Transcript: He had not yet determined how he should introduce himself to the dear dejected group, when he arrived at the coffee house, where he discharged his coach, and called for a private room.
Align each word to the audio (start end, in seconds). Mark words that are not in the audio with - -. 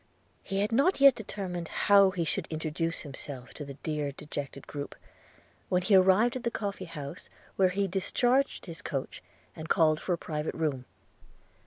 He 0.41 0.61
had 0.61 0.71
not 0.71 0.99
yet 0.99 1.13
determined 1.13 1.67
how 1.67 2.09
he 2.09 2.23
should 2.25 2.47
introduce 2.47 3.01
himself 3.01 3.53
to 3.53 3.63
the 3.63 3.75
dear 3.83 4.11
dejected 4.11 4.65
group, 4.65 4.95
when 5.69 5.83
he 5.83 5.93
arrived 5.95 6.35
at 6.35 6.41
the 6.41 6.49
coffee 6.49 6.85
house, 6.85 7.29
where 7.55 7.69
he 7.69 7.87
discharged 7.87 8.65
his 8.65 8.81
coach, 8.81 9.21
and 9.55 9.69
called 9.69 9.99
for 9.99 10.13
a 10.13 10.17
private 10.17 10.55
room. 10.55 10.85